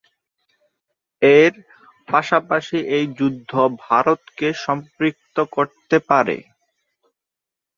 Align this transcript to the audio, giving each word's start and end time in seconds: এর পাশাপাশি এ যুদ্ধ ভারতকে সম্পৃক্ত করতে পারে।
এর 1.21 1.53
পাশাপাশি 2.07 2.77
এ 2.89 3.09
যুদ্ধ 3.17 3.51
ভারতকে 3.83 4.47
সম্পৃক্ত 4.65 5.35
করতে 5.55 5.97
পারে। 6.09 6.37